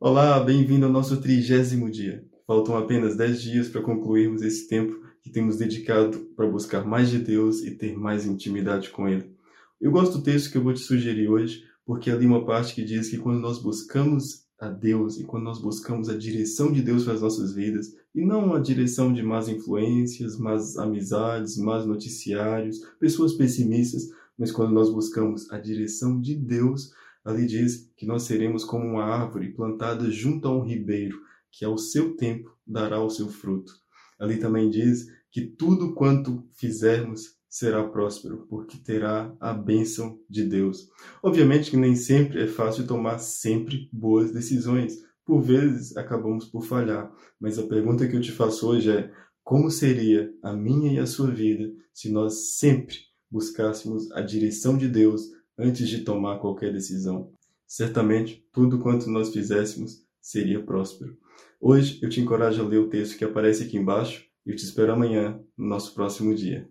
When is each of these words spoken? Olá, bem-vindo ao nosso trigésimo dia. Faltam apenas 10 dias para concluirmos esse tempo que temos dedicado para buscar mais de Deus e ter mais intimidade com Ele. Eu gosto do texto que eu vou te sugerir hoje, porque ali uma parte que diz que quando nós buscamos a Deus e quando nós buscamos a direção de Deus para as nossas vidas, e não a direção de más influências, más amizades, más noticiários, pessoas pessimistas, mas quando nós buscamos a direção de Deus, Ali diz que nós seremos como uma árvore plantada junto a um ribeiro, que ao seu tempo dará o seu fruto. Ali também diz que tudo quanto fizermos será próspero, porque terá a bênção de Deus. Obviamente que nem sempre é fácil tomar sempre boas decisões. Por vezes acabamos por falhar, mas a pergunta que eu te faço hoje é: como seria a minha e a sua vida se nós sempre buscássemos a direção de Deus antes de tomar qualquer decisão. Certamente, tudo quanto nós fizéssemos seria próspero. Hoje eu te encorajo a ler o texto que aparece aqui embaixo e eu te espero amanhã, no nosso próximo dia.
Olá, 0.00 0.38
bem-vindo 0.38 0.86
ao 0.86 0.92
nosso 0.92 1.20
trigésimo 1.20 1.90
dia. 1.90 2.24
Faltam 2.46 2.76
apenas 2.76 3.16
10 3.16 3.42
dias 3.42 3.68
para 3.68 3.82
concluirmos 3.82 4.42
esse 4.42 4.68
tempo 4.68 4.96
que 5.20 5.28
temos 5.28 5.56
dedicado 5.56 6.20
para 6.36 6.46
buscar 6.46 6.86
mais 6.86 7.10
de 7.10 7.18
Deus 7.18 7.64
e 7.64 7.72
ter 7.72 7.98
mais 7.98 8.24
intimidade 8.24 8.90
com 8.90 9.08
Ele. 9.08 9.34
Eu 9.80 9.90
gosto 9.90 10.18
do 10.18 10.22
texto 10.22 10.52
que 10.52 10.56
eu 10.56 10.62
vou 10.62 10.72
te 10.72 10.78
sugerir 10.78 11.28
hoje, 11.28 11.64
porque 11.84 12.12
ali 12.12 12.26
uma 12.26 12.46
parte 12.46 12.76
que 12.76 12.84
diz 12.84 13.10
que 13.10 13.18
quando 13.18 13.40
nós 13.40 13.60
buscamos 13.60 14.44
a 14.60 14.68
Deus 14.68 15.18
e 15.18 15.24
quando 15.24 15.42
nós 15.42 15.60
buscamos 15.60 16.08
a 16.08 16.16
direção 16.16 16.70
de 16.70 16.80
Deus 16.80 17.02
para 17.02 17.14
as 17.14 17.20
nossas 17.20 17.52
vidas, 17.52 17.88
e 18.14 18.24
não 18.24 18.54
a 18.54 18.60
direção 18.60 19.12
de 19.12 19.24
más 19.24 19.48
influências, 19.48 20.38
más 20.38 20.78
amizades, 20.78 21.56
más 21.56 21.84
noticiários, 21.84 22.78
pessoas 23.00 23.32
pessimistas, 23.32 24.08
mas 24.38 24.52
quando 24.52 24.72
nós 24.72 24.90
buscamos 24.90 25.50
a 25.50 25.58
direção 25.58 26.20
de 26.20 26.36
Deus, 26.36 26.92
Ali 27.28 27.44
diz 27.44 27.92
que 27.94 28.06
nós 28.06 28.22
seremos 28.22 28.64
como 28.64 28.86
uma 28.86 29.04
árvore 29.04 29.52
plantada 29.52 30.10
junto 30.10 30.48
a 30.48 30.50
um 30.50 30.62
ribeiro, 30.62 31.20
que 31.52 31.62
ao 31.62 31.76
seu 31.76 32.16
tempo 32.16 32.56
dará 32.66 33.04
o 33.04 33.10
seu 33.10 33.28
fruto. 33.28 33.70
Ali 34.18 34.38
também 34.38 34.70
diz 34.70 35.06
que 35.30 35.42
tudo 35.42 35.92
quanto 35.92 36.48
fizermos 36.54 37.36
será 37.46 37.86
próspero, 37.86 38.46
porque 38.48 38.78
terá 38.78 39.30
a 39.38 39.52
bênção 39.52 40.18
de 40.26 40.42
Deus. 40.42 40.88
Obviamente 41.22 41.70
que 41.70 41.76
nem 41.76 41.94
sempre 41.94 42.44
é 42.44 42.46
fácil 42.46 42.86
tomar 42.86 43.18
sempre 43.18 43.90
boas 43.92 44.32
decisões. 44.32 44.96
Por 45.22 45.42
vezes 45.42 45.94
acabamos 45.98 46.46
por 46.46 46.64
falhar, 46.64 47.12
mas 47.38 47.58
a 47.58 47.66
pergunta 47.66 48.08
que 48.08 48.16
eu 48.16 48.22
te 48.22 48.32
faço 48.32 48.66
hoje 48.66 48.90
é: 48.90 49.12
como 49.44 49.70
seria 49.70 50.32
a 50.42 50.54
minha 50.54 50.94
e 50.94 50.98
a 50.98 51.06
sua 51.06 51.30
vida 51.30 51.70
se 51.92 52.10
nós 52.10 52.56
sempre 52.56 52.96
buscássemos 53.30 54.10
a 54.12 54.22
direção 54.22 54.78
de 54.78 54.88
Deus 54.88 55.36
antes 55.58 55.88
de 55.88 56.00
tomar 56.00 56.38
qualquer 56.38 56.72
decisão. 56.72 57.32
Certamente, 57.66 58.46
tudo 58.52 58.78
quanto 58.78 59.10
nós 59.10 59.32
fizéssemos 59.32 60.06
seria 60.20 60.62
próspero. 60.62 61.18
Hoje 61.60 61.98
eu 62.00 62.08
te 62.08 62.20
encorajo 62.20 62.62
a 62.62 62.66
ler 62.66 62.78
o 62.78 62.88
texto 62.88 63.18
que 63.18 63.24
aparece 63.24 63.64
aqui 63.64 63.76
embaixo 63.76 64.24
e 64.46 64.50
eu 64.50 64.56
te 64.56 64.64
espero 64.64 64.92
amanhã, 64.92 65.40
no 65.56 65.66
nosso 65.66 65.92
próximo 65.94 66.34
dia. 66.34 66.68